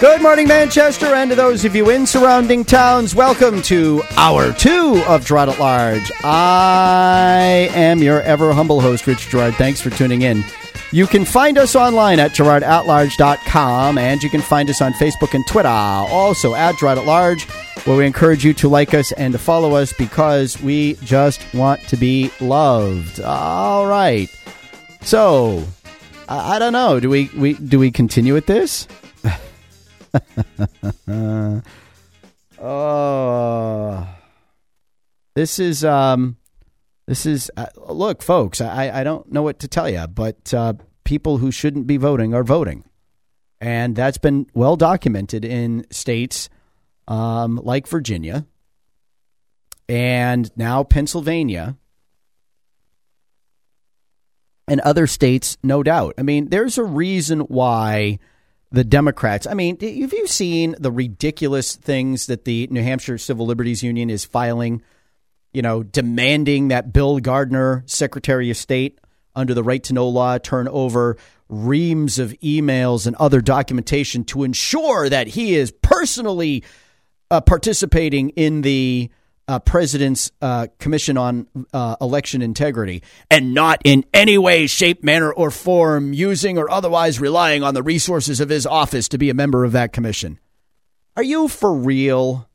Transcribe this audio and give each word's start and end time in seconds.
Good 0.00 0.22
morning, 0.22 0.46
Manchester, 0.46 1.06
and 1.06 1.28
to 1.30 1.34
those 1.34 1.64
of 1.64 1.74
you 1.74 1.90
in 1.90 2.06
surrounding 2.06 2.64
towns, 2.64 3.16
welcome 3.16 3.60
to 3.62 4.00
hour 4.16 4.52
two 4.52 5.02
of 5.08 5.26
Gerard 5.26 5.48
at 5.48 5.58
Large. 5.58 6.12
I 6.22 7.68
am 7.72 8.00
your 8.00 8.22
ever 8.22 8.52
humble 8.52 8.80
host, 8.80 9.08
Rich 9.08 9.28
Gerard. 9.28 9.56
Thanks 9.56 9.80
for 9.80 9.90
tuning 9.90 10.22
in. 10.22 10.44
You 10.92 11.08
can 11.08 11.24
find 11.24 11.58
us 11.58 11.74
online 11.74 12.20
at 12.20 12.30
gerardatlarge.com, 12.30 13.98
and 13.98 14.22
you 14.22 14.30
can 14.30 14.40
find 14.40 14.70
us 14.70 14.80
on 14.80 14.92
Facebook 14.92 15.34
and 15.34 15.44
Twitter, 15.48 15.68
also 15.68 16.54
at 16.54 16.78
Gerard 16.78 16.98
at 16.98 17.04
Large, 17.04 17.48
where 17.84 17.96
we 17.96 18.06
encourage 18.06 18.44
you 18.44 18.54
to 18.54 18.68
like 18.68 18.94
us 18.94 19.10
and 19.10 19.32
to 19.32 19.38
follow 19.38 19.74
us 19.74 19.92
because 19.92 20.62
we 20.62 20.94
just 21.02 21.42
want 21.52 21.80
to 21.88 21.96
be 21.96 22.30
loved. 22.40 23.20
All 23.20 23.88
right. 23.88 24.28
So, 25.00 25.64
I, 26.28 26.54
I 26.54 26.58
don't 26.60 26.72
know. 26.72 27.00
Do 27.00 27.10
we, 27.10 27.30
we 27.36 27.54
do 27.54 27.80
we 27.80 27.90
continue 27.90 28.32
with 28.32 28.46
this? 28.46 28.86
oh, 32.60 34.08
this 35.34 35.58
is 35.58 35.84
um, 35.84 36.36
this 37.06 37.26
is 37.26 37.50
uh, 37.56 37.66
look, 37.76 38.22
folks. 38.22 38.60
I 38.60 39.00
I 39.00 39.04
don't 39.04 39.30
know 39.32 39.42
what 39.42 39.58
to 39.60 39.68
tell 39.68 39.88
you, 39.88 40.06
but 40.06 40.52
uh, 40.54 40.74
people 41.04 41.38
who 41.38 41.50
shouldn't 41.50 41.86
be 41.86 41.96
voting 41.96 42.34
are 42.34 42.44
voting, 42.44 42.84
and 43.60 43.96
that's 43.96 44.18
been 44.18 44.46
well 44.54 44.76
documented 44.76 45.44
in 45.44 45.86
states 45.90 46.48
um, 47.08 47.60
like 47.62 47.86
Virginia 47.86 48.46
and 49.88 50.50
now 50.56 50.84
Pennsylvania 50.84 51.76
and 54.68 54.80
other 54.82 55.06
states, 55.06 55.56
no 55.62 55.82
doubt. 55.82 56.14
I 56.18 56.22
mean, 56.22 56.50
there's 56.50 56.76
a 56.76 56.84
reason 56.84 57.40
why 57.40 58.18
the 58.70 58.84
Democrats. 58.84 59.46
I 59.46 59.54
mean, 59.54 59.78
have 59.80 60.12
you 60.12 60.26
seen 60.26 60.76
the 60.78 60.92
ridiculous 60.92 61.74
things 61.74 62.26
that 62.26 62.44
the 62.44 62.68
New 62.70 62.82
Hampshire 62.82 63.18
Civil 63.18 63.46
Liberties 63.46 63.82
Union 63.82 64.10
is 64.10 64.24
filing? 64.24 64.82
You 65.52 65.62
know, 65.62 65.82
demanding 65.82 66.68
that 66.68 66.92
Bill 66.92 67.18
Gardner, 67.20 67.82
Secretary 67.86 68.50
of 68.50 68.56
State, 68.56 68.98
under 69.34 69.54
the 69.54 69.62
Right 69.62 69.82
to 69.84 69.94
Know 69.94 70.08
law, 70.08 70.36
turn 70.38 70.68
over 70.68 71.16
reams 71.48 72.18
of 72.18 72.32
emails 72.40 73.06
and 73.06 73.16
other 73.16 73.40
documentation 73.40 74.24
to 74.24 74.44
ensure 74.44 75.08
that 75.08 75.28
he 75.28 75.54
is 75.54 75.70
personally 75.70 76.62
uh, 77.30 77.40
participating 77.40 78.30
in 78.30 78.60
the 78.60 79.10
uh, 79.48 79.58
president's 79.58 80.30
uh, 80.42 80.68
commission 80.78 81.16
on 81.16 81.48
uh, 81.72 81.96
election 82.00 82.42
integrity 82.42 83.02
and 83.30 83.54
not 83.54 83.80
in 83.84 84.04
any 84.12 84.38
way, 84.38 84.66
shape, 84.66 85.02
manner, 85.02 85.32
or 85.32 85.50
form 85.50 86.12
using 86.12 86.58
or 86.58 86.70
otherwise 86.70 87.18
relying 87.18 87.62
on 87.62 87.74
the 87.74 87.82
resources 87.82 88.40
of 88.40 88.50
his 88.50 88.66
office 88.66 89.08
to 89.08 89.18
be 89.18 89.30
a 89.30 89.34
member 89.34 89.64
of 89.64 89.72
that 89.72 89.92
commission. 89.92 90.38
Are 91.16 91.22
you 91.22 91.48
for 91.48 91.74
real? 91.74 92.48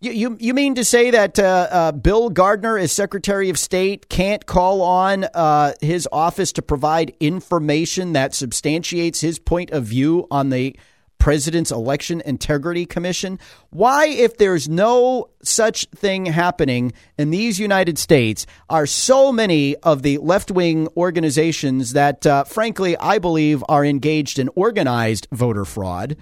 You, 0.00 0.12
you, 0.12 0.36
you 0.38 0.54
mean 0.54 0.74
to 0.76 0.84
say 0.84 1.10
that 1.10 1.38
uh, 1.38 1.68
uh, 1.70 1.92
Bill 1.92 2.30
Gardner, 2.30 2.78
as 2.78 2.92
Secretary 2.92 3.50
of 3.50 3.58
State, 3.58 4.08
can't 4.08 4.46
call 4.46 4.82
on 4.82 5.24
uh, 5.24 5.72
his 5.80 6.06
office 6.12 6.52
to 6.52 6.62
provide 6.62 7.14
information 7.18 8.12
that 8.12 8.34
substantiates 8.34 9.20
his 9.20 9.38
point 9.38 9.70
of 9.70 9.84
view 9.84 10.26
on 10.30 10.50
the 10.50 10.76
President's 11.18 11.70
Election 11.70 12.22
Integrity 12.24 12.86
Commission? 12.86 13.38
Why, 13.70 14.06
if 14.06 14.36
there's 14.36 14.68
no 14.68 15.30
such 15.42 15.86
thing 15.94 16.26
happening 16.26 16.92
in 17.18 17.30
these 17.30 17.58
United 17.58 17.98
States, 17.98 18.46
are 18.68 18.86
so 18.86 19.32
many 19.32 19.76
of 19.76 20.02
the 20.02 20.18
left 20.18 20.50
wing 20.50 20.88
organizations 20.96 21.92
that, 21.92 22.26
uh, 22.26 22.44
frankly, 22.44 22.96
I 22.96 23.18
believe 23.18 23.64
are 23.68 23.84
engaged 23.84 24.38
in 24.38 24.50
organized 24.54 25.28
voter 25.32 25.64
fraud? 25.64 26.16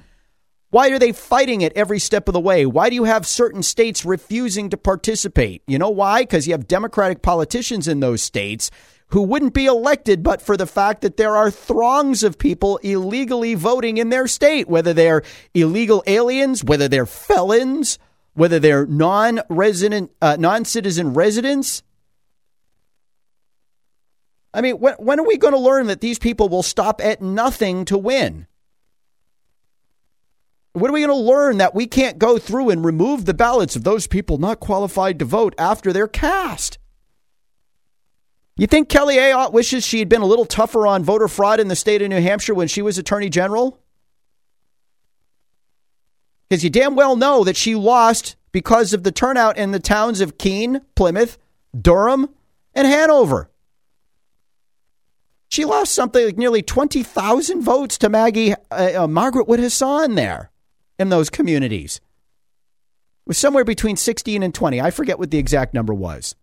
Why 0.75 0.91
are 0.91 0.99
they 0.99 1.13
fighting 1.13 1.61
it 1.61 1.73
every 1.77 2.01
step 2.01 2.27
of 2.29 2.33
the 2.33 2.41
way? 2.41 2.67
Why 2.67 2.89
do 2.89 2.97
you 2.97 3.05
have 3.05 3.29
certain 3.29 3.63
states 3.63 4.05
refusing 4.05 4.71
to 4.71 4.77
participate? 4.77 5.63
You 5.69 5.79
know 5.79 5.91
why? 5.91 6.23
Because 6.23 6.49
you 6.49 6.53
have 6.53 6.67
Democratic 6.67 7.23
politicians 7.23 7.87
in 7.87 8.01
those 8.01 8.23
states 8.23 8.73
who 9.09 9.23
wouldn't 9.23 9.55
be 9.55 9.67
elected 9.67 10.23
but 10.23 10.43
for 10.43 10.57
the 10.57 10.67
fact 10.67 11.03
that 11.03 11.17
there 11.17 11.37
are 11.37 11.51
throngs 11.51 12.23
of 12.23 12.39
people 12.39 12.79
illegally 12.79 13.55
voting 13.55 13.99
in 13.99 14.09
their 14.09 14.27
state, 14.27 14.69
whether 14.69 14.93
they're 14.93 15.23
illegal 15.53 16.03
aliens, 16.07 16.65
whether 16.65 16.89
they're 16.89 17.07
felons, 17.07 17.99
whether 18.35 18.59
they're 18.59 18.87
non-resident, 18.87 20.11
uh, 20.21 20.37
non-citizen 20.39 21.15
residents. 21.15 21.83
I 24.53 24.61
mean, 24.61 24.79
when, 24.79 24.95
when 24.95 25.21
are 25.21 25.27
we 25.27 25.37
going 25.37 25.55
to 25.55 25.61
learn 25.61 25.89
that 25.89 26.01
these 26.01 26.19
people 26.19 26.49
will 26.49 26.63
stop 26.63 27.01
at 27.01 27.21
nothing 27.21 27.85
to 27.87 27.99
win? 27.99 28.47
When 30.73 30.91
are 30.91 30.95
we 30.95 31.07
going 31.07 31.17
to 31.17 31.25
learn 31.25 31.59
that 31.59 31.75
we 31.75 31.87
can't 31.87 32.19
go 32.19 32.37
through 32.37 32.71
and 32.71 32.85
remove 32.85 33.25
the 33.25 33.35
ballots 33.35 33.77
of 33.77 33.85
those 33.85 34.09
people 34.09 34.39
not 34.39 34.59
qualified 34.59 35.21
to 35.21 35.25
vote 35.25 35.55
after 35.57 35.93
they're 35.93 36.09
cast? 36.09 36.79
You 38.57 38.69
think 38.69 38.89
Kelly 38.89 39.17
Ayotte 39.17 39.53
wishes 39.53 39.85
she 39.85 39.99
had 39.99 40.09
been 40.09 40.23
a 40.23 40.27
little 40.27 40.45
tougher 40.45 40.87
on 40.87 41.03
voter 41.03 41.27
fraud 41.27 41.59
in 41.59 41.69
the 41.69 41.75
state 41.75 42.03
of 42.03 42.09
New 42.09 42.21
Hampshire 42.21 42.55
when 42.55 42.69
she 42.69 42.83
was 42.83 42.99
Attorney 42.99 43.29
General? 43.29 43.81
Because 46.49 46.63
you 46.63 46.71
damn 46.71 46.95
well 46.95 47.17
know 47.17 47.43
that 47.43 47.57
she 47.57 47.75
lost 47.75 48.37
because 48.53 48.93
of 48.93 49.03
the 49.03 49.11
turnout 49.11 49.57
in 49.57 49.73
the 49.73 49.81
towns 49.81 50.21
of 50.21 50.39
Keene, 50.39 50.83
Plymouth, 50.95 51.37
Durham, 51.79 52.29
and 52.75 52.87
Hanover. 52.87 53.51
She 55.49 55.65
lost 55.65 55.93
something 55.93 56.25
like 56.25 56.37
nearly 56.37 56.63
20,000 56.63 57.61
votes 57.61 57.99
to 57.99 58.09
Maggie, 58.09 58.55
uh, 58.71 59.03
uh, 59.03 59.07
Margaret 59.09 59.49
Wood 59.49 59.61
Hassan 59.61 60.15
there 60.15 60.51
in 60.99 61.09
those 61.09 61.31
communities. 61.31 61.97
It 61.97 63.29
was 63.29 63.39
somewhere 63.39 63.65
between 63.65 63.97
16 63.97 64.45
and 64.45 64.55
20. 64.55 64.81
I 64.81 64.91
forget 64.91 65.19
what 65.19 65.33
the 65.33 65.39
exact 65.39 65.75
number 65.75 65.95
was. 65.95 66.37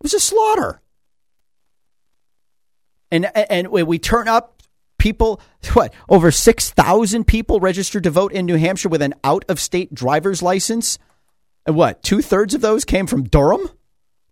It 0.00 0.04
was 0.04 0.14
a 0.14 0.20
slaughter. 0.20 0.80
And 3.10 3.26
and 3.36 3.68
we 3.68 3.98
turn 3.98 4.28
up 4.28 4.62
people 4.98 5.40
what 5.72 5.92
over 6.08 6.30
6,000 6.30 7.26
people 7.26 7.60
registered 7.60 8.04
to 8.04 8.10
vote 8.10 8.32
in 8.32 8.46
New 8.46 8.56
Hampshire 8.56 8.88
with 8.88 9.02
an 9.02 9.14
out 9.24 9.44
of 9.48 9.58
state 9.58 9.92
driver's 9.92 10.42
license. 10.42 10.98
And 11.66 11.76
what? 11.76 12.02
Two 12.02 12.22
thirds 12.22 12.54
of 12.54 12.60
those 12.60 12.84
came 12.84 13.06
from 13.06 13.24
Durham? 13.24 13.68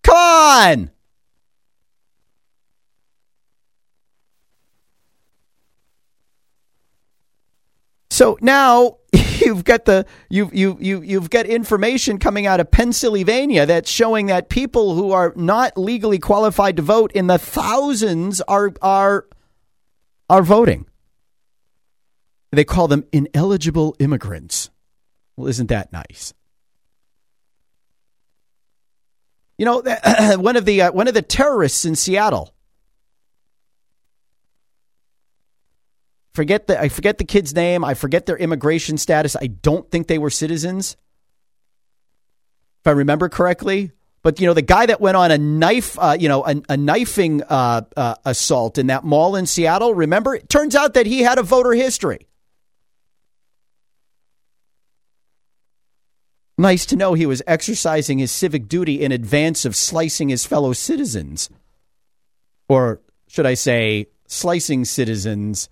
Come 0.03 0.17
on. 0.17 0.91
So 8.11 8.39
now 8.41 8.99
you've 9.45 9.65
got 9.65 9.85
the 9.85 10.07
you 10.29 10.51
you 10.53 10.77
you 10.81 11.03
you've 11.03 11.31
got 11.31 11.47
information 11.47 12.19
coming 12.19 12.47
out 12.47 12.61
of 12.61 12.71
Pennsylvania 12.71 13.67
that's 13.67 13.91
showing 13.91 14.27
that 14.27 14.49
people 14.49 14.95
who 14.95 15.13
are 15.13 15.33
not 15.37 15.77
legally 15.77 16.19
qualified 16.19 16.77
to 16.77 16.83
vote 16.83 17.13
in 17.13 17.27
the 17.27 17.39
thousands 17.39 18.41
are 18.43 18.73
are 18.83 19.27
are 20.31 20.43
voting. 20.43 20.87
They 22.51 22.65
call 22.65 22.89
them 22.89 23.05
ineligible 23.13 23.95
immigrants. 23.99 24.71
Well, 25.37 25.49
isn't 25.49 25.69
that 25.69 25.93
nice? 25.93 26.33
You 29.59 29.67
know, 29.67 29.83
one 30.39 30.57
of 30.57 30.65
the 30.65 30.83
uh, 30.83 30.93
one 30.93 31.09
of 31.09 31.15
the 31.15 31.23
terrorists 31.23 31.85
in 31.85 31.95
Seattle 31.95 32.55
forget 36.39 36.69
the 36.69 36.81
I 36.81 36.89
forget 36.89 37.19
the 37.19 37.25
kid's 37.25 37.53
name. 37.53 37.83
I 37.83 37.95
forget 37.95 38.27
their 38.27 38.37
immigration 38.37 38.97
status. 38.97 39.35
I 39.35 39.49
don't 39.49 39.91
think 39.91 40.07
they 40.07 40.19
were 40.19 40.31
citizens, 40.31 40.97
if 42.81 42.87
I 42.87 42.93
remember 42.93 43.29
correctly. 43.29 43.91
But 44.23 44.39
you 44.39 44.47
know, 44.47 44.55
the 44.55 44.63
guy 44.63 44.87
that 44.87 45.01
went 45.01 45.17
on 45.17 45.33
a 45.33 45.39
knife, 45.39 45.99
uh, 45.99 46.17
you 46.19 46.29
know, 46.29 46.47
a, 46.47 46.55
a 46.69 46.77
knifing 46.77 47.43
uh, 47.43 47.81
uh, 47.97 48.15
assault 48.25 48.79
in 48.79 48.87
that 48.87 49.03
mall 49.03 49.35
in 49.35 49.47
Seattle. 49.47 49.95
Remember, 49.95 50.33
it 50.33 50.49
turns 50.49 50.77
out 50.77 50.95
that 50.95 51.07
he 51.07 51.23
had 51.23 51.39
a 51.39 51.43
voter 51.43 51.73
history. 51.73 52.29
Nice 56.57 56.87
to 56.87 56.95
know 56.95 57.15
he 57.15 57.27
was 57.27 57.43
exercising 57.49 58.21
his 58.21 58.31
civic 58.31 58.69
duty 58.69 59.03
in 59.03 59.11
advance 59.11 59.65
of 59.65 59.75
slicing 59.75 60.29
his 60.29 60.47
fellow 60.47 60.73
citizens, 60.73 61.51
or 62.69 63.01
should 63.27 63.47
I 63.47 63.55
say, 63.55 64.07
slicing 64.29 64.85
citizens 64.85 65.69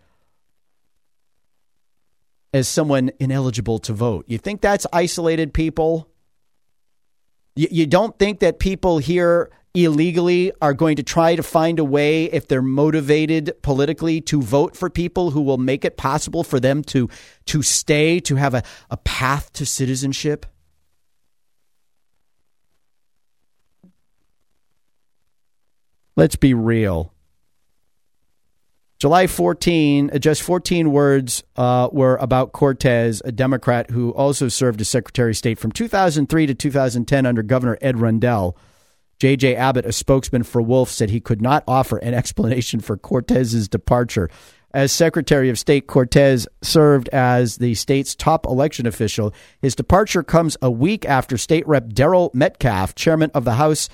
as 2.57 2.67
someone 2.67 3.11
ineligible 3.21 3.79
to 3.81 3.93
vote. 3.93 4.25
You 4.27 4.39
think 4.39 4.61
that's 4.61 4.87
isolated 4.93 5.53
people? 5.53 6.09
You, 7.55 7.69
you 7.71 7.87
don't 7.87 8.19
think 8.19 8.41
that 8.41 8.59
people 8.59 8.99
here 8.99 9.51
illegally 9.75 10.53
are 10.63 10.73
going 10.73 10.97
to 10.97 11.03
try 11.03 11.37
to 11.37 11.43
find 11.43 11.79
a 11.79 11.85
way, 11.85 12.25
if 12.25 12.49
they're 12.49 12.63
motivated 12.63 13.53
politically, 13.63 14.23
to 14.23 14.41
vote 14.41 14.75
for 14.75 14.89
people 14.89 15.31
who 15.31 15.43
will 15.43 15.59
make 15.59 15.85
it 15.85 15.99
possible 15.99 16.43
for 16.43 16.59
them 16.59 16.83
to, 16.83 17.11
to 17.45 17.63
stay, 17.63 18.19
to 18.21 18.37
have 18.37 18.55
a, 18.55 18.63
a 18.91 18.97
path 18.97 19.53
to 19.53 19.67
citizenship? 19.67 20.47
Let's 26.17 26.37
be 26.37 26.55
real. 26.55 27.13
July 28.99 29.27
14, 29.27 30.11
uh, 30.11 30.19
just 30.19 30.43
14 30.43 30.91
words 30.91 31.45
uh, 31.57 31.89
were 31.93 32.17
about 32.17 32.53
Cortez, 32.53 33.21
a 33.25 33.33
Democrat 33.33 33.91
who 33.91 34.11
also 34.11 34.49
served 34.49 34.81
as 34.81 34.89
Secretary 34.89 35.33
of 35.33 35.37
State 35.37 35.59
from 35.59 35.71
2003 35.71 36.47
to 36.47 36.55
2010 36.55 37.27
under 37.27 37.43
Governor 37.43 37.77
Ed 37.83 38.01
Rendell. 38.01 38.57
J.J. 39.19 39.55
Abbott, 39.55 39.87
a 39.87 39.93
spokesman 39.93 40.43
for 40.43 40.63
Wolf, 40.63 40.91
said 40.91 41.11
he 41.11 41.21
could 41.21 41.43
not 41.43 41.65
offer 41.69 41.99
an 41.99 42.15
explanation 42.15 42.81
for 42.81 42.97
Cortez's 42.97 43.69
departure. 43.69 44.31
As 44.73 44.93
Secretary 44.93 45.49
of 45.49 45.59
State, 45.59 45.87
Cortez 45.87 46.47
served 46.63 47.09
as 47.11 47.57
the 47.57 47.75
state's 47.75 48.15
top 48.15 48.47
election 48.47 48.87
official. 48.87 49.33
His 49.61 49.75
departure 49.75 50.23
comes 50.23 50.57
a 50.61 50.71
week 50.71 51.07
after 51.07 51.39
State 51.39 51.67
Rep 51.67 51.89
Daryl 51.91 52.33
Metcalfe, 52.35 52.95
chairman 52.95 53.31
of 53.33 53.45
the 53.45 53.55
House 53.55 53.89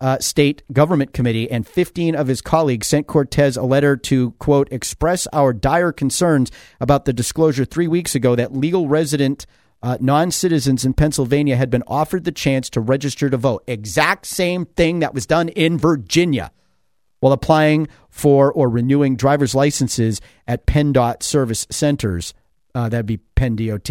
uh, 0.00 0.18
State 0.18 0.62
Government 0.72 1.12
Committee, 1.12 1.50
and 1.50 1.66
15 1.66 2.14
of 2.14 2.26
his 2.26 2.40
colleagues 2.40 2.86
sent 2.86 3.06
Cortez 3.06 3.56
a 3.56 3.62
letter 3.62 3.96
to, 3.96 4.32
quote, 4.32 4.68
express 4.70 5.26
our 5.32 5.52
dire 5.52 5.92
concerns 5.92 6.50
about 6.80 7.04
the 7.04 7.12
disclosure 7.12 7.64
three 7.64 7.88
weeks 7.88 8.14
ago 8.14 8.34
that 8.34 8.54
legal 8.54 8.88
resident 8.88 9.46
uh, 9.82 9.98
non 10.00 10.30
citizens 10.30 10.84
in 10.84 10.94
Pennsylvania 10.94 11.56
had 11.56 11.68
been 11.70 11.84
offered 11.86 12.24
the 12.24 12.32
chance 12.32 12.70
to 12.70 12.80
register 12.80 13.28
to 13.28 13.36
vote. 13.36 13.62
Exact 13.66 14.26
same 14.26 14.64
thing 14.64 15.00
that 15.00 15.12
was 15.12 15.26
done 15.26 15.50
in 15.50 15.76
Virginia 15.76 16.50
while 17.20 17.32
applying 17.32 17.88
for 18.10 18.52
or 18.52 18.68
renewing 18.68 19.16
driver's 19.16 19.54
licenses 19.54 20.20
at 20.46 20.66
PennDOT 20.66 21.22
service 21.22 21.66
centers. 21.70 22.34
Uh, 22.74 22.88
that'd 22.88 23.06
be 23.06 23.16
Penn 23.16 23.56
DOT. 23.56 23.90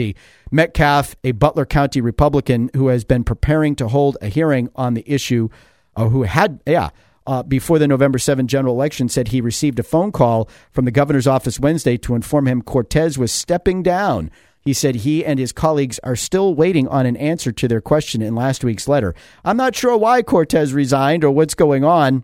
Metcalfe, 0.51 1.15
a 1.23 1.31
Butler 1.31 1.65
County 1.65 2.01
Republican 2.01 2.69
who 2.75 2.88
has 2.88 3.03
been 3.03 3.23
preparing 3.23 3.75
to 3.77 3.88
hold 3.88 4.17
a 4.21 4.27
hearing 4.27 4.69
on 4.75 4.94
the 4.94 5.03
issue, 5.11 5.50
uh, 5.95 6.09
who 6.09 6.23
had, 6.23 6.59
yeah, 6.65 6.89
uh, 7.25 7.43
before 7.43 7.79
the 7.79 7.87
November 7.87 8.19
7 8.19 8.47
general 8.47 8.75
election, 8.75 9.09
said 9.09 9.29
he 9.29 9.41
received 9.41 9.79
a 9.79 9.83
phone 9.83 10.11
call 10.11 10.49
from 10.71 10.85
the 10.85 10.91
governor's 10.91 11.27
office 11.27 11.59
Wednesday 11.59 11.97
to 11.97 12.15
inform 12.15 12.47
him 12.47 12.61
Cortez 12.61 13.17
was 13.17 13.31
stepping 13.31 13.83
down. 13.83 14.29
He 14.61 14.73
said 14.73 14.95
he 14.95 15.25
and 15.25 15.39
his 15.39 15.51
colleagues 15.51 15.99
are 15.99 16.15
still 16.15 16.55
waiting 16.55 16.87
on 16.87 17.05
an 17.05 17.17
answer 17.17 17.51
to 17.51 17.67
their 17.67 17.81
question 17.81 18.21
in 18.21 18.35
last 18.35 18.63
week's 18.63 18.87
letter. 18.87 19.13
I'm 19.43 19.57
not 19.57 19.75
sure 19.75 19.97
why 19.97 20.21
Cortez 20.21 20.73
resigned 20.73 21.23
or 21.23 21.31
what's 21.31 21.53
going 21.53 21.83
on. 21.83 22.23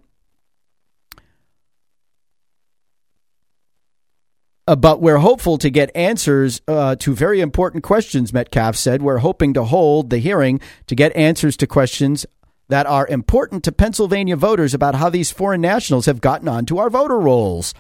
Uh, 4.70 4.76
but 4.76 5.02
we're 5.02 5.18
hopeful 5.18 5.58
to 5.58 5.70
get 5.72 5.90
answers 5.96 6.62
uh, 6.68 6.96
to 6.98 7.16
very 7.16 7.42
important 7.42 7.84
questions, 7.84 8.32
Metcalfe 8.32 8.76
said. 8.76 9.02
We're 9.02 9.18
hoping 9.18 9.56
to 9.56 9.64
hold 9.64 10.12
the 10.12 10.20
hearing 10.20 10.62
to 10.86 10.96
get 10.96 11.14
answers 11.16 11.58
to 11.58 11.68
questions 11.68 12.26
that 12.70 12.86
are 12.86 13.08
important 13.08 13.64
to 13.66 13.72
Pennsylvania 13.72 14.38
voters 14.38 14.74
about 14.74 14.96
how 14.96 15.10
these 15.10 15.32
foreign 15.32 15.62
nationals 15.62 16.06
have 16.06 16.22
gotten 16.22 16.48
onto 16.48 16.78
our 16.78 16.90
voter 16.90 17.20
rolls. 17.20 17.74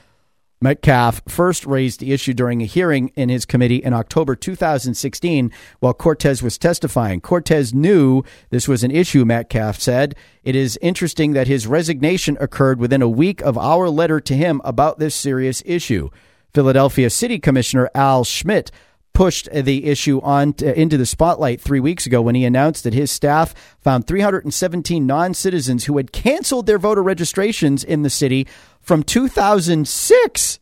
Metcalfe 0.62 1.21
first 1.25 1.65
raised 1.65 2.01
the 2.01 2.12
issue 2.12 2.33
during 2.33 2.62
a 2.62 2.65
hearing 2.65 3.13
in 3.15 3.30
his 3.30 3.45
committee 3.45 3.77
in 3.77 3.94
October 3.94 4.36
2016 4.36 5.53
while 5.80 5.94
Cortez 5.94 6.44
was 6.44 6.57
testifying. 6.57 7.21
Cortez 7.21 7.74
knew 7.74 8.24
this 8.50 8.68
was 8.68 8.83
an 8.83 8.91
issue, 8.91 9.24
Metcalfe 9.24 9.80
said. 9.80 10.15
It 10.44 10.57
is 10.57 10.77
interesting 10.81 11.31
that 11.31 11.47
his 11.47 11.65
resignation 11.65 12.38
occurred 12.41 12.77
within 12.77 13.01
a 13.01 13.07
week 13.07 13.41
of 13.41 13.57
our 13.57 13.89
letter 13.89 14.19
to 14.19 14.36
him 14.36 14.59
about 14.65 15.00
this 15.00 15.15
serious 15.15 15.63
issue. 15.65 16.09
Philadelphia 16.53 17.09
City 17.09 17.39
Commissioner 17.39 17.89
Al 17.95 18.25
Schmidt 18.25 18.69
pushed 19.14 19.50
the 19.52 19.86
issue 19.86 20.20
on 20.22 20.54
to, 20.54 20.80
into 20.80 20.98
the 20.98 21.06
spotlight 21.06 21.60
three 21.60 21.80
weeks 21.80 22.06
ago 22.06 22.22
when 22.22 22.36
he 22.36 22.46
announced 22.46 22.84
that 22.84 22.94
his 22.94 23.12
staff 23.12 23.54
found 23.80 24.08
317 24.08 25.06
non 25.06 25.34
citizens 25.34 25.86
who 25.86 25.98
had 25.98 26.12
canceled 26.12 26.66
their 26.66 26.80
voter 26.80 27.04
registrations 27.04 27.84
in 27.84 28.04
the 28.04 28.10
city 28.10 28.48
from 28.82 29.04
2006. 29.04 30.60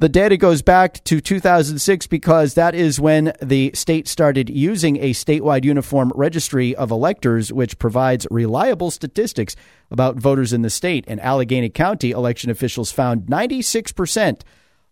The 0.00 0.08
data 0.08 0.36
goes 0.36 0.60
back 0.60 1.04
to 1.04 1.20
2006 1.20 2.08
because 2.08 2.54
that 2.54 2.74
is 2.74 2.98
when 2.98 3.32
the 3.40 3.70
state 3.74 4.08
started 4.08 4.50
using 4.50 4.96
a 4.96 5.12
statewide 5.12 5.64
uniform 5.64 6.12
registry 6.16 6.74
of 6.74 6.90
electors, 6.90 7.52
which 7.52 7.78
provides 7.78 8.26
reliable 8.28 8.90
statistics 8.90 9.54
about 9.92 10.16
voters 10.16 10.52
in 10.52 10.62
the 10.62 10.70
state. 10.70 11.06
In 11.06 11.20
Allegheny 11.20 11.70
County, 11.70 12.10
election 12.10 12.50
officials 12.50 12.90
found 12.90 13.26
96% 13.26 14.40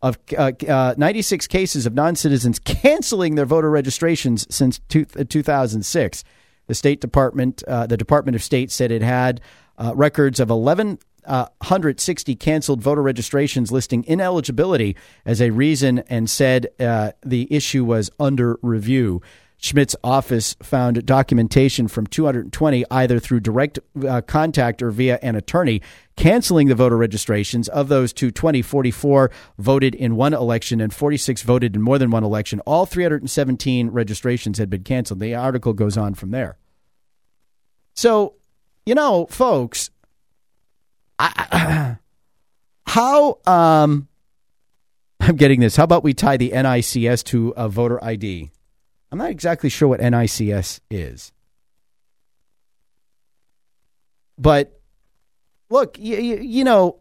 of 0.03 0.19
uh, 0.37 0.53
uh, 0.69 0.95
96 0.99 1.47
cases 1.47 1.87
of 1.87 1.95
non 1.95 2.17
citizens 2.17 2.59
canceling 2.59 3.37
their 3.37 3.47
voter 3.47 3.71
registrations 3.71 4.47
since 4.55 4.81
two, 4.89 5.07
uh, 5.19 5.25
2006. 5.29 6.25
The 6.67 6.75
State 6.75 7.01
Department, 7.01 7.63
uh, 7.67 7.87
the 7.87 7.97
Department 7.97 8.35
of 8.35 8.43
State 8.43 8.71
said 8.71 8.91
it 8.91 9.03
had 9.03 9.41
uh, 9.79 9.93
records 9.95 10.41
of 10.41 10.51
11 10.51 10.99
uh, 11.25 11.47
160 11.59 12.35
canceled 12.35 12.83
voter 12.83 13.03
registrations 13.03 13.71
listing 13.71 14.05
ineligibility 14.09 14.97
as 15.25 15.41
a 15.41 15.51
reason 15.51 16.01
and 16.09 16.29
said 16.29 16.67
the 16.79 17.47
issue 17.49 17.85
was 17.85 18.11
under 18.19 18.59
review. 18.61 19.23
Schmidt's 19.63 19.95
office 20.03 20.57
found 20.61 21.07
documentation 21.07 21.87
from 21.87 22.09
220 22.09 22.85
either 22.91 23.21
through 23.21 23.39
direct 23.39 23.79
uh, 24.07 24.21
contact 24.23 24.83
or 24.83 24.91
via 24.91 25.21
an 25.23 25.37
attorney 25.37 25.81
canceling 26.17 26.67
the 26.67 26.75
voter 26.75 26.97
registrations. 26.97 27.69
Of 27.69 27.87
those 27.87 28.13
220, 28.13 28.61
44 28.61 29.31
voted 29.59 29.95
in 29.95 30.17
one 30.17 30.35
election 30.35 30.81
and 30.81 30.93
46 30.93 31.43
voted 31.43 31.77
in 31.77 31.83
more 31.83 31.97
than 31.97 32.11
one 32.11 32.25
election. 32.25 32.59
All 32.67 32.87
317 32.87 33.91
registrations 33.91 34.59
had 34.59 34.69
been 34.69 34.83
canceled. 34.83 35.21
The 35.21 35.37
article 35.37 35.75
goes 35.75 35.97
on 35.97 36.15
from 36.15 36.33
there. 36.33 36.59
So, 37.95 38.35
you 38.85 38.97
know, 38.97 39.27
folks, 39.27 39.91
I, 41.21 41.99
how 42.87 43.39
um, 43.47 44.09
I'm 45.21 45.37
getting 45.37 45.61
this. 45.61 45.77
How 45.77 45.85
about 45.85 46.03
we 46.03 46.15
tie 46.15 46.37
the 46.37 46.51
NICS 46.51 47.23
to 47.27 47.55
a 47.57 47.69
voter 47.69 48.03
ID? 48.03 48.51
I'm 49.13 49.19
not 49.19 49.31
exactly 49.31 49.69
sure 49.69 49.89
what 49.89 50.01
NICS 50.01 50.81
is. 50.91 51.33
But 54.39 54.81
look, 55.69 55.99
you, 55.99 56.17
you 56.17 56.65
know, 56.65 57.01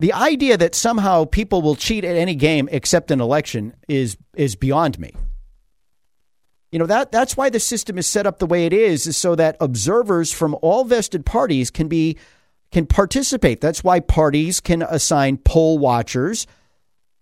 the 0.00 0.14
idea 0.14 0.56
that 0.56 0.74
somehow 0.74 1.26
people 1.26 1.60
will 1.60 1.76
cheat 1.76 2.02
at 2.02 2.16
any 2.16 2.34
game 2.34 2.66
except 2.72 3.10
an 3.10 3.20
election 3.20 3.74
is 3.88 4.16
is 4.34 4.56
beyond 4.56 4.98
me. 4.98 5.12
You 6.72 6.78
know 6.78 6.86
that 6.86 7.12
that's 7.12 7.36
why 7.36 7.50
the 7.50 7.60
system 7.60 7.98
is 7.98 8.06
set 8.06 8.26
up 8.26 8.38
the 8.38 8.46
way 8.46 8.64
it 8.64 8.72
is, 8.72 9.06
is 9.06 9.18
so 9.18 9.34
that 9.34 9.58
observers 9.60 10.32
from 10.32 10.56
all 10.62 10.84
vested 10.84 11.26
parties 11.26 11.70
can 11.70 11.88
be 11.88 12.16
can 12.72 12.86
participate. 12.86 13.60
That's 13.60 13.84
why 13.84 14.00
parties 14.00 14.60
can 14.60 14.80
assign 14.82 15.36
poll 15.36 15.78
watchers 15.78 16.46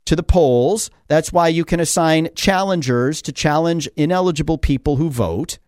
to 0.06 0.16
the 0.16 0.22
polls. 0.22 0.90
That's 1.08 1.32
why 1.32 1.48
you 1.48 1.64
can 1.64 1.80
assign 1.80 2.28
challengers 2.34 3.22
to 3.22 3.32
challenge 3.32 3.88
ineligible 3.96 4.58
people 4.58 4.96
who 4.96 5.10
vote. 5.10 5.58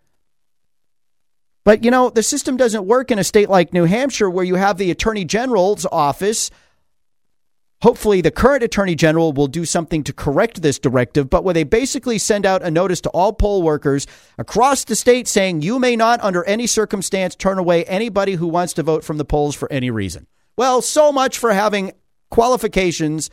But, 1.65 1.83
you 1.85 1.91
know, 1.91 2.11
the 2.11 2.23
system 2.23 2.57
doesn't 2.57 2.87
work 2.87 3.11
in 3.11 3.19
a 3.19 3.25
state 3.25 3.49
like 3.49 3.73
New 3.73 3.85
Hampshire 3.85 4.31
where 4.31 4.45
you 4.45 4.55
have 4.55 4.79
the 4.79 4.91
Attorney 4.93 5.25
General's 5.25 5.85
office. 5.91 6.51
Hopefully, 7.83 8.21
the 8.21 8.31
current 8.31 8.63
Attorney 8.63 8.95
General 8.95 9.33
will 9.33 9.49
do 9.49 9.65
something 9.65 10.05
to 10.05 10.13
correct 10.13 10.63
this 10.63 10.79
directive, 10.79 11.29
but 11.29 11.45
where 11.45 11.53
they 11.53 11.65
basically 11.65 12.19
send 12.19 12.47
out 12.47 12.63
a 12.63 12.71
notice 12.71 13.01
to 13.03 13.11
all 13.11 13.33
poll 13.33 13.63
workers 13.63 14.07
across 14.39 14.85
the 14.85 14.95
state 14.95 15.27
saying 15.27 15.61
you 15.61 15.79
may 15.79 15.97
not, 15.97 16.23
under 16.23 16.45
any 16.45 16.69
circumstance, 16.69 17.35
turn 17.35 17.59
away 17.59 17.85
anybody 17.85 18.35
who 18.35 18.47
wants 18.47 18.73
to 18.75 18.83
vote 18.83 19.03
from 19.03 19.19
the 19.19 19.25
polls 19.25 19.57
for 19.57 19.71
any 19.73 19.91
reason. 19.91 20.27
Well, 20.57 20.81
so 20.81 21.11
much 21.13 21.37
for 21.37 21.53
having 21.53 21.93
qualifications 22.31 23.29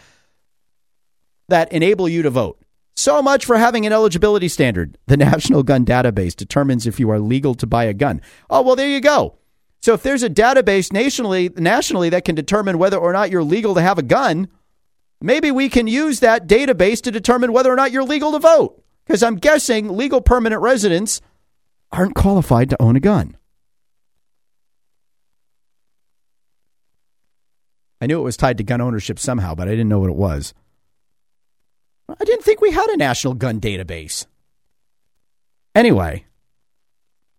that 1.50 1.72
enable 1.72 2.08
you 2.08 2.22
to 2.24 2.30
vote. 2.30 2.60
So 2.96 3.22
much 3.22 3.46
for 3.46 3.58
having 3.58 3.86
an 3.86 3.94
eligibility 3.94 4.48
standard. 4.48 4.98
The 5.08 5.18
National 5.32 5.64
Gun 5.64 5.86
Database 5.86 6.36
determines 6.36 6.86
if 6.86 7.00
you 7.00 7.10
are 7.10 7.20
legal 7.20 7.56
to 7.56 7.68
buy 7.68 7.86
a 7.86 7.94
gun. 7.94 8.22
Oh, 8.50 8.62
well, 8.62 8.76
there 8.76 8.90
you 8.90 9.02
go. 9.02 9.38
So 9.82 9.94
if 9.94 10.04
there's 10.04 10.24
a 10.24 10.30
database 10.30 10.94
nationally, 10.94 11.50
nationally 11.58 12.10
that 12.10 12.24
can 12.24 12.36
determine 12.36 12.78
whether 12.78 12.98
or 12.98 13.12
not 13.12 13.30
you're 13.30 13.44
legal 13.44 13.76
to 13.76 13.82
have 13.82 13.98
a 13.98 14.04
gun, 14.04 14.48
maybe 15.20 15.52
we 15.52 15.68
can 15.68 15.88
use 15.88 16.22
that 16.22 16.48
database 16.48 17.02
to 17.02 17.12
determine 17.12 17.52
whether 17.52 17.72
or 17.72 17.76
not 17.76 17.92
you're 17.92 18.04
legal 18.04 18.32
to 18.32 18.40
vote. 18.40 18.82
Because 19.06 19.22
I'm 19.22 19.36
guessing 19.36 19.90
legal 19.90 20.22
permanent 20.22 20.62
residents 20.62 21.20
aren't 21.92 22.16
qualified 22.16 22.70
to 22.70 22.82
own 22.82 22.96
a 22.96 23.02
gun. 23.02 23.36
I 28.00 28.06
knew 28.06 28.20
it 28.20 28.24
was 28.24 28.38
tied 28.38 28.58
to 28.58 28.64
gun 28.64 28.82
ownership 28.82 29.20
somehow, 29.20 29.56
but 29.56 29.68
I 29.68 29.72
didn't 29.72 29.90
know 29.90 30.00
what 30.00 30.10
it 30.10 30.16
was. 30.16 30.54
I 32.20 32.26
didn't 32.26 32.44
think 32.44 32.62
we 32.62 32.72
had 32.72 32.90
a 32.90 32.98
national 32.98 33.34
gun 33.36 33.60
database. 33.60 34.26
Anyway, 35.76 36.26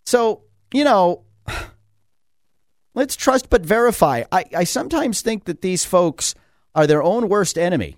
so, 0.05 0.43
you 0.73 0.85
know, 0.85 1.23
let's 2.95 3.17
trust 3.17 3.51
but 3.51 3.63
verify. 3.63 4.25
I, 4.33 4.45
I 4.57 4.65
sometimes 4.65 5.21
think 5.21 5.45
that 5.45 5.63
these 5.63 5.85
folks 5.85 6.35
are 6.75 6.87
their 6.87 7.03
own 7.03 7.29
worst 7.29 7.57
enemy. 7.57 7.97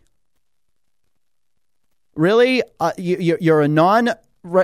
Really? 2.15 2.63
Uh, 2.81 2.93
you, 2.97 3.37
you're 3.41 3.61
a 3.61 3.69
non 3.69 4.11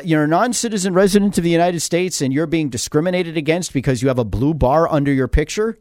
you're 0.04 0.24
a 0.24 0.28
non-citizen 0.28 0.94
resident 0.94 1.36
of 1.38 1.42
the 1.42 1.50
United 1.50 1.80
States 1.80 2.20
and 2.20 2.32
you're 2.32 2.46
being 2.46 2.68
discriminated 2.68 3.36
against 3.36 3.72
because 3.72 4.00
you 4.00 4.06
have 4.06 4.18
a 4.18 4.24
blue 4.24 4.54
bar 4.54 4.90
under 4.90 5.12
your 5.12 5.26
picture? 5.26 5.76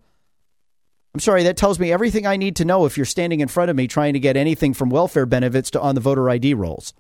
I'm 1.14 1.20
sorry, 1.20 1.44
that 1.44 1.58
tells 1.58 1.78
me 1.78 1.92
everything 1.92 2.26
I 2.26 2.38
need 2.38 2.56
to 2.58 2.66
know 2.66 2.86
if 2.86 2.96
you're 2.96 3.06
standing 3.06 3.42
in 3.42 3.50
front 3.50 3.70
of 3.70 3.76
me 3.76 3.88
trying 3.88 4.14
to 4.14 4.20
get 4.20 4.38
anything 4.38 4.74
from 4.74 4.90
welfare 4.90 5.26
benefits 5.26 5.70
to 5.72 5.82
on 5.82 5.96
the 5.96 6.02
voter 6.02 6.30
ID 6.30 6.54
rolls. 6.54 6.94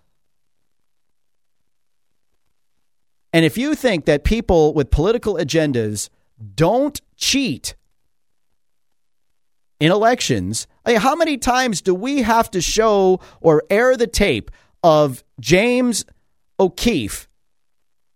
And 3.33 3.45
if 3.45 3.57
you 3.57 3.75
think 3.75 4.05
that 4.05 4.25
people 4.25 4.73
with 4.73 4.91
political 4.91 5.35
agendas 5.35 6.09
don't 6.55 6.99
cheat 7.15 7.75
in 9.79 9.91
elections, 9.91 10.67
I 10.85 10.91
mean, 10.91 10.99
how 10.99 11.15
many 11.15 11.37
times 11.37 11.81
do 11.81 11.95
we 11.95 12.23
have 12.23 12.51
to 12.51 12.59
show 12.59 13.21
or 13.39 13.63
air 13.69 13.95
the 13.95 14.07
tape 14.07 14.51
of 14.83 15.23
James 15.39 16.03
O'Keefe 16.59 17.29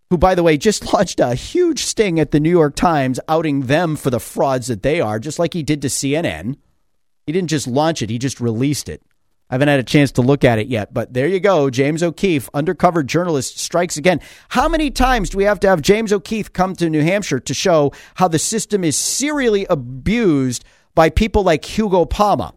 who, 0.09 0.17
by 0.17 0.35
the 0.35 0.43
way, 0.43 0.57
just 0.57 0.93
launched 0.93 1.19
a 1.19 1.35
huge 1.35 1.83
sting 1.83 2.19
at 2.19 2.31
the 2.31 2.39
New 2.39 2.49
York 2.49 2.75
Times, 2.75 3.19
outing 3.27 3.61
them 3.61 3.95
for 3.95 4.09
the 4.09 4.19
frauds 4.19 4.67
that 4.67 4.83
they 4.83 5.01
are, 5.01 5.19
just 5.19 5.39
like 5.39 5.53
he 5.53 5.63
did 5.63 5.81
to 5.81 5.87
CNN. 5.87 6.57
He 7.25 7.33
didn't 7.33 7.49
just 7.49 7.67
launch 7.67 8.01
it, 8.01 8.09
he 8.09 8.17
just 8.17 8.39
released 8.39 8.89
it. 8.89 9.01
I 9.49 9.53
haven't 9.55 9.67
had 9.67 9.79
a 9.79 9.83
chance 9.83 10.11
to 10.13 10.23
look 10.23 10.43
at 10.43 10.57
it 10.57 10.67
yet, 10.67 10.91
but 10.91 11.13
there 11.13 11.27
you 11.27 11.39
go. 11.39 11.69
James 11.69 12.01
O'Keefe, 12.01 12.49
undercover 12.55 13.03
journalist, 13.03 13.59
strikes 13.59 13.95
again. 13.95 14.19
How 14.49 14.67
many 14.67 14.89
times 14.89 15.29
do 15.29 15.37
we 15.37 15.43
have 15.43 15.59
to 15.59 15.67
have 15.67 15.83
James 15.83 16.11
O'Keefe 16.11 16.51
come 16.51 16.75
to 16.75 16.89
New 16.89 17.03
Hampshire 17.03 17.39
to 17.39 17.53
show 17.53 17.91
how 18.15 18.27
the 18.27 18.39
system 18.39 18.83
is 18.83 18.97
serially 18.97 19.67
abused 19.69 20.65
by 20.95 21.11
people 21.11 21.43
like 21.43 21.63
Hugo 21.63 22.05
Palma? 22.05 22.55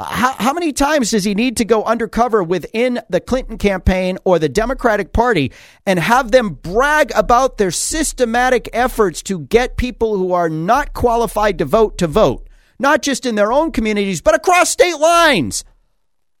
How, 0.00 0.32
how 0.32 0.52
many 0.52 0.72
times 0.72 1.12
does 1.12 1.22
he 1.22 1.34
need 1.34 1.56
to 1.58 1.64
go 1.64 1.84
undercover 1.84 2.42
within 2.42 3.00
the 3.08 3.20
Clinton 3.20 3.58
campaign 3.58 4.18
or 4.24 4.40
the 4.40 4.48
Democratic 4.48 5.12
Party 5.12 5.52
and 5.86 6.00
have 6.00 6.32
them 6.32 6.54
brag 6.54 7.12
about 7.14 7.58
their 7.58 7.70
systematic 7.70 8.68
efforts 8.72 9.22
to 9.24 9.40
get 9.40 9.76
people 9.76 10.16
who 10.16 10.32
are 10.32 10.48
not 10.50 10.94
qualified 10.94 11.58
to 11.58 11.64
vote 11.64 11.96
to 11.98 12.08
vote, 12.08 12.48
not 12.80 13.02
just 13.02 13.24
in 13.24 13.36
their 13.36 13.52
own 13.52 13.70
communities, 13.70 14.20
but 14.20 14.34
across 14.34 14.70
state 14.70 14.98
lines? 14.98 15.64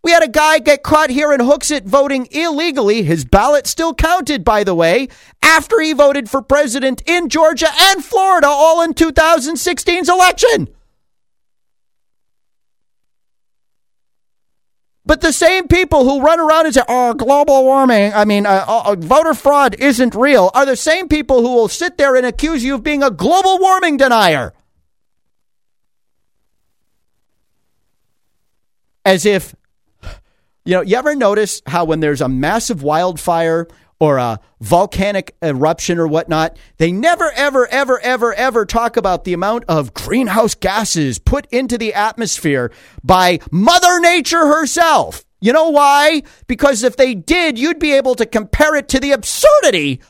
We 0.02 0.10
had 0.10 0.24
a 0.24 0.28
guy 0.28 0.58
get 0.58 0.82
caught 0.82 1.10
here 1.10 1.32
in 1.32 1.40
Hooksett 1.40 1.84
voting 1.84 2.26
illegally. 2.32 3.04
His 3.04 3.24
ballot 3.24 3.68
still 3.68 3.94
counted, 3.94 4.44
by 4.44 4.64
the 4.64 4.74
way, 4.74 5.08
after 5.42 5.80
he 5.80 5.92
voted 5.92 6.28
for 6.28 6.42
president 6.42 7.02
in 7.06 7.28
Georgia 7.28 7.68
and 7.72 8.04
Florida, 8.04 8.48
all 8.48 8.82
in 8.82 8.94
2016's 8.94 10.08
election. 10.08 10.68
But 15.06 15.20
the 15.20 15.32
same 15.32 15.68
people 15.68 16.04
who 16.04 16.22
run 16.22 16.40
around 16.40 16.64
and 16.64 16.74
say, 16.74 16.82
oh, 16.88 17.12
global 17.12 17.64
warming, 17.64 18.14
I 18.14 18.24
mean, 18.24 18.46
uh, 18.46 18.64
uh, 18.66 18.96
voter 18.98 19.34
fraud 19.34 19.74
isn't 19.78 20.14
real, 20.14 20.50
are 20.54 20.64
the 20.64 20.76
same 20.76 21.08
people 21.08 21.42
who 21.42 21.54
will 21.54 21.68
sit 21.68 21.98
there 21.98 22.16
and 22.16 22.24
accuse 22.24 22.64
you 22.64 22.76
of 22.76 22.82
being 22.82 23.02
a 23.02 23.10
global 23.10 23.58
warming 23.58 23.98
denier. 23.98 24.54
As 29.04 29.26
if, 29.26 29.54
you 30.64 30.72
know, 30.72 30.80
you 30.80 30.96
ever 30.96 31.14
notice 31.14 31.60
how 31.66 31.84
when 31.84 32.00
there's 32.00 32.22
a 32.22 32.28
massive 32.28 32.82
wildfire 32.82 33.68
or 34.00 34.18
a 34.18 34.40
volcanic 34.60 35.36
eruption 35.42 35.98
or 35.98 36.06
whatnot, 36.06 36.58
they 36.78 36.92
never, 36.92 37.30
ever, 37.34 37.66
ever, 37.68 37.98
ever, 38.00 38.34
ever 38.34 38.66
talk 38.66 38.96
about 38.96 39.24
the 39.24 39.32
amount 39.32 39.64
of 39.68 39.94
greenhouse 39.94 40.54
gases 40.54 41.18
put 41.18 41.46
into 41.46 41.78
the 41.78 41.94
atmosphere 41.94 42.72
by 43.02 43.38
Mother 43.50 44.00
Nature 44.00 44.46
herself. 44.46 45.24
You 45.40 45.52
know 45.52 45.70
why? 45.70 46.22
Because 46.46 46.82
if 46.82 46.96
they 46.96 47.14
did, 47.14 47.58
you'd 47.58 47.78
be 47.78 47.92
able 47.92 48.14
to 48.16 48.26
compare 48.26 48.74
it 48.76 48.88
to 48.88 49.00
the 49.00 49.12
absurdity 49.12 50.00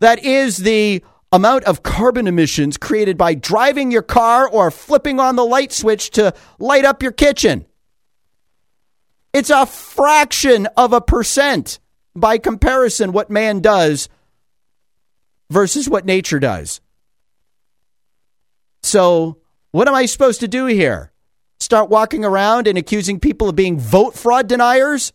that 0.00 0.22
is 0.22 0.58
the 0.58 1.02
amount 1.32 1.64
of 1.64 1.82
carbon 1.82 2.26
emissions 2.26 2.76
created 2.76 3.18
by 3.18 3.34
driving 3.34 3.90
your 3.90 4.02
car 4.02 4.48
or 4.48 4.70
flipping 4.70 5.18
on 5.18 5.34
the 5.34 5.44
light 5.44 5.72
switch 5.72 6.10
to 6.10 6.32
light 6.58 6.84
up 6.84 7.02
your 7.02 7.10
kitchen. 7.10 7.64
It's 9.32 9.50
a 9.50 9.66
fraction 9.66 10.68
of 10.76 10.92
a 10.92 11.00
percent 11.00 11.80
by 12.14 12.38
comparison 12.38 13.12
what 13.12 13.30
man 13.30 13.60
does 13.60 14.08
versus 15.50 15.88
what 15.88 16.04
nature 16.04 16.38
does. 16.38 16.80
So, 18.82 19.38
what 19.70 19.88
am 19.88 19.94
I 19.94 20.06
supposed 20.06 20.40
to 20.40 20.48
do 20.48 20.66
here? 20.66 21.12
Start 21.58 21.90
walking 21.90 22.24
around 22.24 22.66
and 22.66 22.76
accusing 22.76 23.18
people 23.18 23.48
of 23.48 23.56
being 23.56 23.78
vote 23.78 24.14
fraud 24.14 24.46
deniers? 24.46 25.12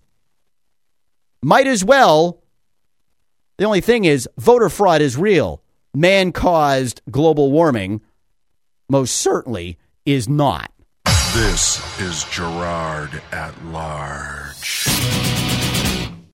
Might 1.41 1.67
as 1.67 1.83
well. 1.83 2.41
The 3.57 3.65
only 3.65 3.81
thing 3.81 4.05
is, 4.05 4.27
voter 4.37 4.69
fraud 4.69 5.01
is 5.01 5.17
real. 5.17 5.61
Man 5.93 6.31
caused 6.31 7.01
global 7.09 7.51
warming 7.51 8.01
most 8.89 9.15
certainly 9.15 9.77
is 10.05 10.27
not. 10.27 10.71
This 11.33 11.79
is 11.99 12.23
Gerard 12.25 13.21
at 13.31 13.53
Large. 13.65 15.58